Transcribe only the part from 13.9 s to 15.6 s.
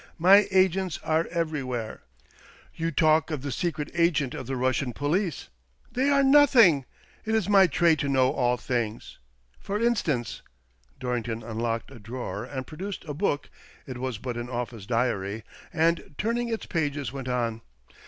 was but an othce diary),